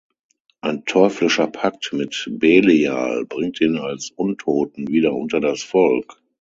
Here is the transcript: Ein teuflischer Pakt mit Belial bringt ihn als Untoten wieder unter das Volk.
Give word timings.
Ein 0.61 0.83
teuflischer 0.85 1.45
Pakt 1.45 1.93
mit 1.93 2.27
Belial 2.39 3.23
bringt 3.27 3.61
ihn 3.61 3.77
als 3.77 4.09
Untoten 4.09 4.87
wieder 4.87 5.13
unter 5.13 5.39
das 5.39 5.61
Volk. 5.61 6.19